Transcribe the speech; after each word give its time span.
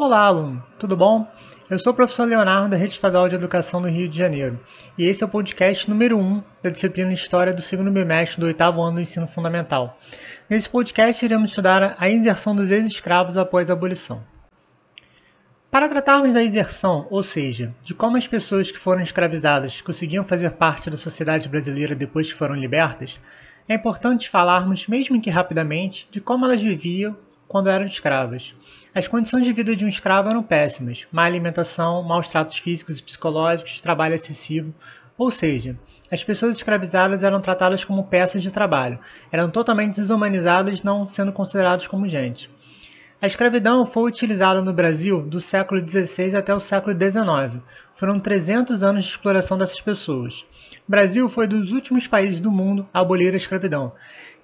Olá, 0.00 0.26
aluno, 0.26 0.62
tudo 0.78 0.96
bom? 0.96 1.26
Eu 1.68 1.76
sou 1.76 1.92
o 1.92 1.96
professor 1.96 2.24
Leonardo, 2.24 2.68
da 2.68 2.76
Rede 2.76 2.92
Estadual 2.92 3.28
de 3.28 3.34
Educação 3.34 3.82
do 3.82 3.88
Rio 3.88 4.08
de 4.08 4.16
Janeiro, 4.16 4.60
e 4.96 5.04
esse 5.04 5.24
é 5.24 5.26
o 5.26 5.28
podcast 5.28 5.90
número 5.90 6.16
1 6.16 6.40
da 6.62 6.70
disciplina 6.70 7.12
História 7.12 7.52
do 7.52 7.60
segundo 7.60 7.90
bimestre 7.90 8.40
do 8.40 8.46
oitavo 8.46 8.80
ano 8.80 8.94
do 8.94 9.00
ensino 9.00 9.26
fundamental. 9.26 9.98
Nesse 10.48 10.68
podcast, 10.68 11.24
iremos 11.24 11.50
estudar 11.50 11.96
a 11.98 12.08
inserção 12.08 12.54
dos 12.54 12.70
ex-escravos 12.70 13.36
após 13.36 13.68
a 13.68 13.72
abolição. 13.72 14.22
Para 15.68 15.88
tratarmos 15.88 16.32
da 16.32 16.44
inserção, 16.44 17.08
ou 17.10 17.24
seja, 17.24 17.74
de 17.82 17.92
como 17.92 18.16
as 18.16 18.28
pessoas 18.28 18.70
que 18.70 18.78
foram 18.78 19.02
escravizadas 19.02 19.80
conseguiam 19.80 20.22
fazer 20.22 20.52
parte 20.52 20.88
da 20.88 20.96
sociedade 20.96 21.48
brasileira 21.48 21.96
depois 21.96 22.32
que 22.32 22.38
foram 22.38 22.54
libertas, 22.54 23.18
é 23.68 23.74
importante 23.74 24.30
falarmos, 24.30 24.86
mesmo 24.86 25.20
que 25.20 25.28
rapidamente, 25.28 26.08
de 26.08 26.20
como 26.20 26.44
elas 26.44 26.62
viviam 26.62 27.16
quando 27.48 27.70
eram 27.70 27.86
escravas. 27.86 28.54
As 28.94 29.08
condições 29.08 29.44
de 29.44 29.52
vida 29.52 29.74
de 29.74 29.84
um 29.84 29.88
escravo 29.88 30.28
eram 30.28 30.42
péssimas: 30.42 31.06
má 31.10 31.24
alimentação, 31.24 32.02
maus 32.02 32.28
tratos 32.28 32.58
físicos 32.58 32.98
e 32.98 33.02
psicológicos, 33.02 33.80
trabalho 33.80 34.14
excessivo. 34.14 34.72
Ou 35.16 35.30
seja, 35.32 35.76
as 36.12 36.22
pessoas 36.22 36.56
escravizadas 36.56 37.24
eram 37.24 37.40
tratadas 37.40 37.84
como 37.84 38.04
peças 38.04 38.40
de 38.40 38.52
trabalho, 38.52 39.00
eram 39.32 39.50
totalmente 39.50 39.96
desumanizadas, 39.96 40.84
não 40.84 41.06
sendo 41.06 41.32
consideradas 41.32 41.86
como 41.86 42.08
gente. 42.08 42.48
A 43.20 43.26
escravidão 43.26 43.84
foi 43.84 44.04
utilizada 44.04 44.62
no 44.62 44.72
Brasil 44.72 45.20
do 45.22 45.40
século 45.40 45.86
XVI 45.86 46.36
até 46.36 46.54
o 46.54 46.60
século 46.60 46.96
XIX. 46.96 47.60
Foram 47.92 48.20
300 48.20 48.84
anos 48.84 49.02
de 49.02 49.10
exploração 49.10 49.58
dessas 49.58 49.80
pessoas. 49.80 50.46
O 50.86 50.90
Brasil 50.90 51.28
foi 51.28 51.48
dos 51.48 51.72
últimos 51.72 52.06
países 52.06 52.38
do 52.38 52.48
mundo 52.48 52.88
a 52.94 53.00
abolir 53.00 53.34
a 53.34 53.36
escravidão. 53.36 53.92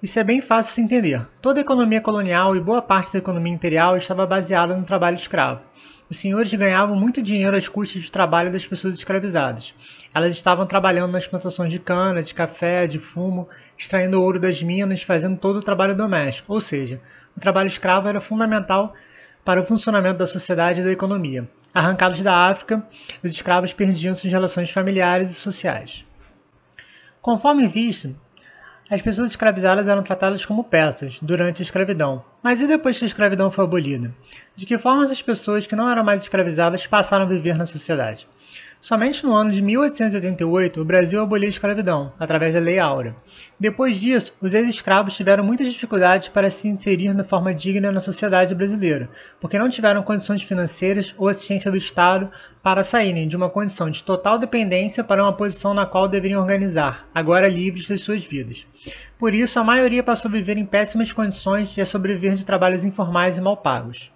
Isso 0.05 0.19
é 0.19 0.23
bem 0.23 0.39
fácil 0.39 0.69
de 0.69 0.75
se 0.75 0.81
entender. 0.81 1.25
Toda 1.41 1.59
a 1.59 1.61
economia 1.61 1.99
colonial 1.99 2.55
e 2.55 2.59
boa 2.59 2.79
parte 2.79 3.13
da 3.13 3.17
economia 3.17 3.51
imperial 3.51 3.97
estava 3.97 4.23
baseada 4.23 4.77
no 4.77 4.85
trabalho 4.85 5.15
escravo. 5.15 5.63
Os 6.07 6.17
senhores 6.17 6.53
ganhavam 6.53 6.95
muito 6.95 7.23
dinheiro 7.23 7.57
às 7.57 7.67
custas 7.67 8.03
do 8.03 8.11
trabalho 8.11 8.51
das 8.51 8.67
pessoas 8.67 8.93
escravizadas. 8.93 9.73
Elas 10.13 10.35
estavam 10.35 10.67
trabalhando 10.67 11.13
nas 11.13 11.25
plantações 11.25 11.71
de 11.71 11.79
cana, 11.79 12.21
de 12.21 12.35
café, 12.35 12.85
de 12.85 12.99
fumo, 12.99 13.49
extraindo 13.75 14.21
ouro 14.21 14.39
das 14.39 14.61
minas, 14.61 15.01
fazendo 15.01 15.39
todo 15.39 15.55
o 15.55 15.63
trabalho 15.63 15.97
doméstico, 15.97 16.53
ou 16.53 16.61
seja, 16.61 17.01
o 17.35 17.39
trabalho 17.39 17.65
escravo 17.65 18.07
era 18.07 18.21
fundamental 18.21 18.93
para 19.43 19.59
o 19.59 19.63
funcionamento 19.63 20.19
da 20.19 20.27
sociedade 20.27 20.81
e 20.81 20.83
da 20.83 20.91
economia. 20.91 21.49
Arrancados 21.73 22.21
da 22.21 22.47
África, 22.47 22.87
os 23.23 23.31
escravos 23.31 23.73
perdiam 23.73 24.13
suas 24.13 24.31
relações 24.31 24.69
familiares 24.69 25.31
e 25.31 25.33
sociais. 25.33 26.05
Conforme 27.23 27.67
visto, 27.67 28.15
as 28.89 29.01
pessoas 29.01 29.31
escravizadas 29.31 29.87
eram 29.87 30.03
tratadas 30.03 30.45
como 30.45 30.63
peças 30.63 31.19
durante 31.19 31.61
a 31.61 31.65
escravidão. 31.65 32.23
Mas 32.43 32.61
e 32.61 32.67
depois 32.67 32.97
que 32.97 33.05
a 33.05 33.07
escravidão 33.07 33.49
foi 33.49 33.63
abolida? 33.63 34.13
De 34.55 34.65
que 34.65 34.77
forma 34.77 35.03
as 35.03 35.21
pessoas 35.21 35.65
que 35.65 35.75
não 35.75 35.89
eram 35.89 36.03
mais 36.03 36.21
escravizadas 36.21 36.85
passaram 36.85 37.25
a 37.25 37.27
viver 37.27 37.57
na 37.57 37.65
sociedade? 37.65 38.27
Somente 38.85 39.25
no 39.25 39.33
ano 39.33 39.49
de 39.49 39.63
1888 39.63 40.79
o 40.79 40.85
Brasil 40.85 41.19
aboliu 41.19 41.47
a 41.47 41.49
escravidão, 41.49 42.13
através 42.19 42.53
da 42.53 42.59
Lei 42.59 42.77
Áurea. 42.77 43.15
Depois 43.59 43.99
disso, 43.99 44.37
os 44.39 44.53
ex-escravos 44.53 45.15
tiveram 45.15 45.43
muitas 45.43 45.73
dificuldades 45.73 46.27
para 46.27 46.51
se 46.51 46.67
inserir 46.67 47.11
de 47.11 47.23
forma 47.23 47.51
digna 47.51 47.91
na 47.91 47.99
sociedade 47.99 48.53
brasileira, 48.53 49.09
porque 49.41 49.57
não 49.57 49.69
tiveram 49.69 50.03
condições 50.03 50.43
financeiras 50.43 51.15
ou 51.17 51.27
assistência 51.27 51.71
do 51.71 51.77
Estado 51.77 52.29
para 52.61 52.83
saírem 52.83 53.27
de 53.27 53.35
uma 53.35 53.49
condição 53.49 53.89
de 53.89 54.03
total 54.03 54.37
dependência 54.37 55.03
para 55.03 55.23
uma 55.23 55.33
posição 55.33 55.73
na 55.73 55.87
qual 55.87 56.07
deveriam 56.07 56.39
organizar, 56.39 57.09
agora 57.11 57.47
livres 57.47 57.89
das 57.89 58.01
suas 58.01 58.23
vidas. 58.23 58.67
Por 59.17 59.33
isso, 59.33 59.59
a 59.59 59.63
maioria 59.63 60.03
passou 60.03 60.29
a 60.29 60.31
viver 60.31 60.57
em 60.57 60.65
péssimas 60.65 61.11
condições 61.11 61.75
e 61.75 61.81
a 61.81 61.87
sobreviver 61.87 62.35
de 62.35 62.45
trabalhos 62.45 62.83
informais 62.83 63.35
e 63.35 63.41
mal 63.41 63.57
pagos. 63.57 64.13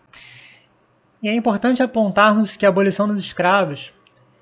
E 1.23 1.27
é 1.27 1.33
importante 1.33 1.81
apontarmos 1.81 2.55
que 2.55 2.67
a 2.67 2.69
abolição 2.69 3.07
dos 3.07 3.19
escravos 3.19 3.91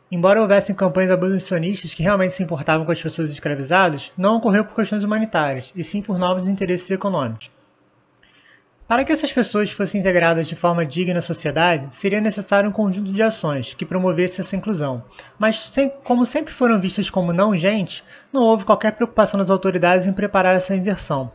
Embora 0.09 0.41
houvessem 0.41 0.73
campanhas 0.73 1.11
abolicionistas 1.11 1.93
que 1.93 2.01
realmente 2.01 2.33
se 2.33 2.41
importavam 2.41 2.85
com 2.85 2.91
as 2.93 3.01
pessoas 3.01 3.29
escravizadas, 3.29 4.13
não 4.17 4.37
ocorreu 4.37 4.63
por 4.63 4.73
questões 4.73 5.03
humanitárias, 5.03 5.73
e 5.75 5.83
sim 5.83 6.01
por 6.01 6.17
novos 6.17 6.47
interesses 6.47 6.89
econômicos. 6.89 7.51
Para 8.87 9.03
que 9.03 9.11
essas 9.11 9.33
pessoas 9.33 9.69
fossem 9.69 9.99
integradas 9.99 10.47
de 10.47 10.55
forma 10.55 10.85
digna 10.85 11.19
à 11.19 11.21
sociedade, 11.21 11.93
seria 11.93 12.21
necessário 12.21 12.69
um 12.69 12.73
conjunto 12.73 13.11
de 13.11 13.21
ações 13.21 13.73
que 13.73 13.85
promovesse 13.85 14.39
essa 14.39 14.55
inclusão. 14.55 15.03
Mas, 15.37 15.69
como 16.05 16.25
sempre 16.25 16.53
foram 16.53 16.79
vistas 16.79 17.09
como 17.09 17.33
não 17.33 17.55
gente, 17.57 18.01
não 18.31 18.43
houve 18.43 18.63
qualquer 18.63 18.93
preocupação 18.93 19.37
das 19.37 19.49
autoridades 19.49 20.07
em 20.07 20.13
preparar 20.13 20.55
essa 20.55 20.73
inserção. 20.73 21.33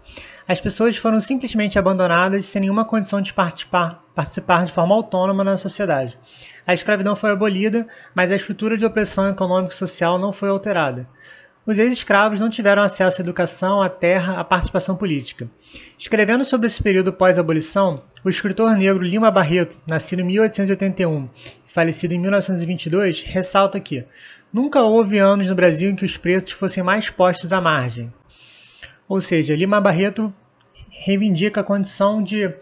As 0.49 0.63
pessoas 0.63 0.97
foram 0.97 1.21
simplesmente 1.21 1.79
abandonadas 1.79 2.47
sem 2.47 2.63
nenhuma 2.63 2.87
condição 2.87 3.21
de 3.21 3.35
participar, 3.35 4.03
participar 4.15 4.65
de 4.65 4.73
forma 4.73 4.95
autônoma 4.95 5.45
na 5.45 5.59
sociedade. 5.59 6.19
A 6.67 6.73
escravidão 6.73 7.15
foi 7.15 7.33
abolida, 7.33 7.87
mas 8.15 8.33
a 8.33 8.37
estrutura 8.37 8.79
de 8.79 8.87
opressão 8.87 9.29
econômica 9.29 9.75
e 9.75 9.77
social 9.77 10.19
não 10.19 10.33
foi 10.33 10.49
alterada. 10.49 11.07
Os 11.65 11.79
ex-escravos 11.79 12.41
não 12.41 12.51
tiveram 12.51 12.83
acesso 12.83 13.21
à 13.21 13.23
educação, 13.23 13.81
à 13.81 13.89
terra, 13.89 14.41
à 14.41 14.43
participação 14.43 14.97
política. 14.97 15.49
Escrevendo 15.97 16.45
sobre 16.45 16.67
esse 16.67 16.83
período 16.83 17.13
pós-abolição, 17.13 18.03
o 18.25 18.29
escritor 18.29 18.75
negro 18.75 19.05
Lima 19.05 19.31
Barreto, 19.31 19.77
nascido 19.87 20.23
em 20.23 20.25
1881 20.25 21.29
e 21.65 21.73
falecido 21.73 22.15
em 22.15 22.19
1922, 22.19 23.23
ressalta 23.23 23.79
que 23.79 24.05
nunca 24.53 24.83
houve 24.83 25.19
anos 25.19 25.47
no 25.47 25.55
Brasil 25.55 25.89
em 25.89 25.95
que 25.95 26.05
os 26.05 26.17
pretos 26.17 26.53
fossem 26.53 26.83
mais 26.83 27.11
postos 27.11 27.53
à 27.53 27.61
margem. 27.61 28.13
Ou 29.09 29.21
seja, 29.21 29.55
Lima 29.55 29.81
Barreto 29.81 30.35
reivindica 30.91 31.61
a 31.61 31.65
condição 31.65 32.21
de 32.21 32.53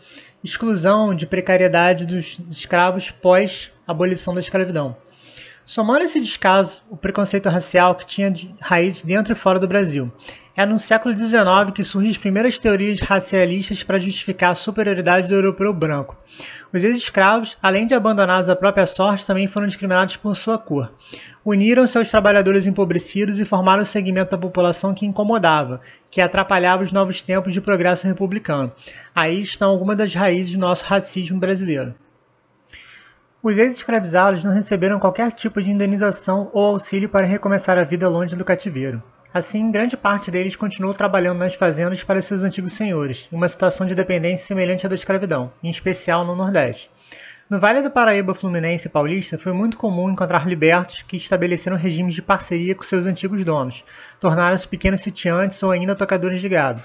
exclusão, 0.45 1.15
de 1.15 1.27
precariedade 1.27 2.05
dos 2.05 2.39
escravos 2.51 3.11
pós-abolição 3.11 4.35
da 4.35 4.41
escravidão. 4.41 4.95
Somando 5.65 6.03
esse 6.03 6.21
descaso, 6.21 6.83
o 6.91 6.97
preconceito 6.97 7.49
racial 7.49 7.95
que 7.95 8.07
tinha 8.07 8.33
raízes 8.61 9.03
dentro 9.05 9.33
e 9.33 9.37
fora 9.37 9.59
do 9.59 9.69
Brasil. 9.69 10.11
É 10.57 10.67
no 10.67 10.79
século 10.79 11.17
XIX 11.17 11.73
que 11.75 11.85
surgem 11.85 12.11
as 12.11 12.19
primeiras 12.19 12.59
teorias 12.59 13.01
racialistas 13.01 13.83
para 13.83 13.99
justificar 13.99 14.51
a 14.51 14.55
superioridade 14.55 15.29
do 15.29 15.35
europeu 15.35 15.73
branco. 15.73 16.17
Os 16.73 16.83
ex-escravos, 16.83 17.57
além 17.63 17.87
de 17.87 17.95
abandonados 17.95 18.51
à 18.51 18.57
própria 18.57 18.85
sorte, 18.85 19.25
também 19.25 19.47
foram 19.47 19.67
discriminados 19.67 20.17
por 20.17 20.37
sua 20.37 20.59
cor. 20.59 20.93
Uniram-se 21.45 21.97
aos 21.97 22.11
trabalhadores 22.11 22.67
empobrecidos 22.67 23.39
e 23.39 23.45
formaram 23.45 23.83
um 23.83 23.87
segmento 23.87 24.33
da 24.33 24.39
população 24.39 24.93
que 24.93 25.07
incomodava, 25.07 25.81
que 26.11 26.21
atrapalhava 26.21 26.83
os 26.83 26.93
novos 26.93 27.23
tempos 27.23 27.53
de 27.53 27.61
progresso 27.61 28.07
republicano. 28.07 28.73
Aí 29.15 29.41
estão 29.41 29.71
algumas 29.71 29.97
das 29.97 30.15
raízes 30.15 30.55
do 30.55 30.61
nosso 30.61 30.85
racismo 30.85 31.39
brasileiro. 31.39 31.95
Os 33.43 33.57
ex-escravizados 33.57 34.45
não 34.45 34.53
receberam 34.53 34.99
qualquer 34.99 35.33
tipo 35.33 35.63
de 35.63 35.71
indenização 35.71 36.51
ou 36.53 36.63
auxílio 36.67 37.09
para 37.09 37.27
recomeçar 37.27 37.79
a 37.79 37.85
vida 37.85 38.07
longe 38.07 38.37
do 38.37 38.45
cativeiro. 38.45 39.03
Assim, 39.33 39.71
grande 39.71 39.97
parte 39.97 40.31
deles 40.31 40.57
continuou 40.57 40.93
trabalhando 40.93 41.39
nas 41.39 41.55
fazendas 41.55 42.05
para 42.05 42.21
seus 42.21 42.43
antigos 42.43 42.75
senhores, 42.75 43.31
em 43.33 43.37
uma 43.37 43.49
situação 43.49 43.87
de 43.87 43.95
dependência 43.95 44.47
semelhante 44.47 44.85
à 44.85 44.91
da 44.91 44.95
escravidão, 44.95 45.51
em 45.63 45.71
especial 45.71 46.23
no 46.23 46.37
Nordeste. 46.37 46.91
No 47.49 47.59
Vale 47.59 47.81
do 47.81 47.91
Paraíba 47.91 48.35
Fluminense 48.35 48.89
e 48.89 48.91
Paulista, 48.91 49.39
foi 49.39 49.55
muito 49.55 49.79
comum 49.79 50.11
encontrar 50.11 50.47
libertos 50.47 51.01
que 51.01 51.17
estabeleceram 51.17 51.79
regimes 51.79 52.15
de 52.15 52.21
parceria 52.21 52.75
com 52.75 52.83
seus 52.83 53.07
antigos 53.07 53.43
donos, 53.43 53.83
tornaram-se 54.21 54.69
pequenos 54.69 55.01
sitiantes 55.01 55.63
ou 55.63 55.71
ainda 55.71 55.97
tocadores 55.97 56.43
de 56.43 56.49
gado. 56.49 56.83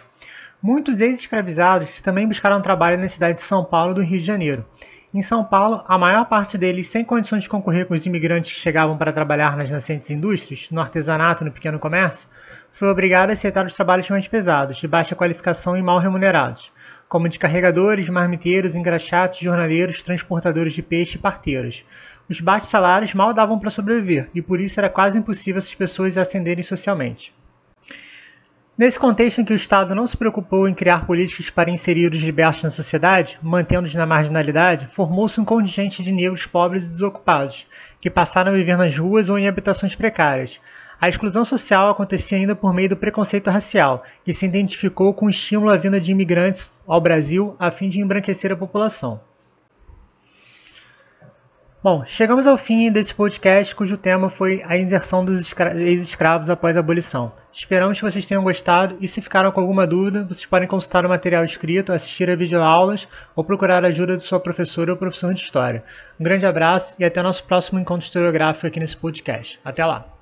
Muitos 0.61 1.01
ex-escravizados 1.01 1.99
também 1.99 2.25
buscaram 2.25 2.61
trabalho 2.61 2.97
na 2.97 3.09
cidade 3.09 3.35
de 3.39 3.41
São 3.41 3.65
Paulo 3.65 3.93
do 3.93 4.01
Rio 4.01 4.19
de 4.19 4.25
Janeiro. 4.25 4.65
Em 5.15 5.21
São 5.21 5.45
Paulo, 5.45 5.81
a 5.87 5.97
maior 5.97 6.25
parte 6.25 6.57
deles, 6.57 6.89
sem 6.89 7.05
condições 7.05 7.43
de 7.43 7.49
concorrer 7.49 7.85
com 7.85 7.93
os 7.93 8.05
imigrantes 8.05 8.51
que 8.51 8.59
chegavam 8.59 8.97
para 8.97 9.13
trabalhar 9.13 9.55
nas 9.55 9.71
nascentes 9.71 10.11
indústrias, 10.11 10.67
no 10.69 10.81
artesanato 10.81 11.41
e 11.41 11.45
no 11.45 11.53
pequeno 11.53 11.79
comércio, 11.79 12.27
foi 12.69 12.89
obrigado 12.89 13.29
a 13.29 13.31
aceitar 13.31 13.65
os 13.65 13.71
trabalhos 13.71 14.09
mais 14.09 14.27
pesados, 14.27 14.75
de 14.75 14.89
baixa 14.89 15.15
qualificação 15.15 15.77
e 15.77 15.81
mal 15.81 15.99
remunerados, 15.99 16.69
como 17.07 17.29
de 17.29 17.39
carregadores, 17.39 18.09
marmiteiros, 18.09 18.75
engraxates, 18.75 19.39
jornaleiros, 19.39 20.03
transportadores 20.03 20.73
de 20.73 20.83
peixe 20.83 21.15
e 21.15 21.21
parteiros. 21.21 21.85
Os 22.29 22.41
baixos 22.41 22.69
salários 22.69 23.13
mal 23.13 23.33
davam 23.33 23.57
para 23.57 23.71
sobreviver, 23.71 24.29
e 24.35 24.41
por 24.41 24.59
isso 24.59 24.81
era 24.81 24.89
quase 24.89 25.17
impossível 25.17 25.59
essas 25.59 25.73
pessoas 25.73 26.17
ascenderem 26.17 26.61
socialmente. 26.61 27.33
Nesse 28.77 28.99
contexto 28.99 29.39
em 29.39 29.45
que 29.45 29.53
o 29.53 29.55
Estado 29.55 29.95
não 29.95 30.05
se 30.05 30.17
preocupou 30.17 30.67
em 30.67 30.73
criar 30.73 31.05
políticas 31.05 31.49
para 31.49 31.69
inserir 31.69 32.11
os 32.11 32.21
libertos 32.21 32.61
na 32.61 32.69
sociedade, 32.69 33.39
mantendo-os 33.41 33.95
na 33.95 34.05
marginalidade, 34.05 34.87
formou-se 34.87 35.39
um 35.39 35.45
contingente 35.45 36.03
de 36.03 36.11
negros 36.11 36.45
pobres 36.45 36.85
e 36.85 36.89
desocupados, 36.89 37.67
que 38.01 38.09
passaram 38.09 38.51
a 38.51 38.55
viver 38.55 38.77
nas 38.77 38.97
ruas 38.97 39.29
ou 39.29 39.39
em 39.39 39.47
habitações 39.47 39.95
precárias. 39.95 40.59
A 40.99 41.07
exclusão 41.07 41.45
social 41.45 41.89
acontecia 41.89 42.37
ainda 42.37 42.53
por 42.53 42.73
meio 42.73 42.89
do 42.89 42.97
preconceito 42.97 43.49
racial, 43.49 44.03
que 44.25 44.33
se 44.33 44.45
identificou 44.45 45.13
com 45.13 45.27
o 45.27 45.29
estímulo 45.29 45.71
à 45.71 45.77
vinda 45.77 46.01
de 46.01 46.11
imigrantes 46.11 46.73
ao 46.85 46.99
Brasil 46.99 47.55
a 47.57 47.71
fim 47.71 47.87
de 47.87 48.01
embranquecer 48.01 48.51
a 48.51 48.57
população. 48.57 49.21
Bom, 51.85 52.03
chegamos 52.03 52.47
ao 52.47 52.57
fim 52.57 52.91
desse 52.91 53.13
podcast 53.13 53.75
cujo 53.75 53.95
tema 53.95 54.27
foi 54.27 54.63
a 54.65 54.75
inserção 54.75 55.23
dos 55.23 55.53
ex-escravos 55.75 56.49
após 56.49 56.75
a 56.75 56.79
abolição. 56.79 57.31
Esperamos 57.53 57.99
que 57.99 58.03
vocês 58.03 58.25
tenham 58.25 58.43
gostado 58.43 58.97
e 58.99 59.07
se 59.07 59.21
ficaram 59.21 59.51
com 59.51 59.61
alguma 59.61 59.85
dúvida, 59.85 60.23
vocês 60.23 60.47
podem 60.47 60.67
consultar 60.67 61.05
o 61.05 61.09
material 61.09 61.43
escrito, 61.43 61.93
assistir 61.93 62.27
a 62.27 62.35
videoaulas 62.35 63.07
ou 63.35 63.43
procurar 63.43 63.85
a 63.85 63.89
ajuda 63.89 64.17
de 64.17 64.23
sua 64.23 64.39
professora 64.39 64.93
ou 64.93 64.97
professor 64.97 65.31
de 65.31 65.41
história. 65.41 65.83
Um 66.19 66.23
grande 66.23 66.47
abraço 66.47 66.95
e 66.97 67.05
até 67.05 67.21
nosso 67.21 67.43
próximo 67.43 67.79
encontro 67.79 68.07
historiográfico 68.07 68.65
aqui 68.65 68.79
nesse 68.79 68.97
podcast. 68.97 69.59
Até 69.63 69.85
lá! 69.85 70.14